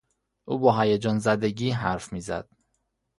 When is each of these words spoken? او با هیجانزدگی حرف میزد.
او 0.45 0.59
با 0.59 0.79
هیجانزدگی 0.79 1.71
حرف 1.71 2.13
میزد. 2.13 2.49